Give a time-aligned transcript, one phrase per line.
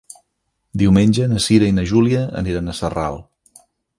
[0.81, 3.21] Diumenge na Cira i na Júlia aniran a Sarral.